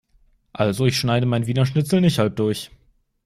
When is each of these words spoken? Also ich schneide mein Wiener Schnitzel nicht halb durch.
Also 0.51 0.87
ich 0.87 0.97
schneide 0.97 1.27
mein 1.27 1.45
Wiener 1.45 1.67
Schnitzel 1.67 2.01
nicht 2.01 2.17
halb 2.17 2.35
durch. 2.37 2.71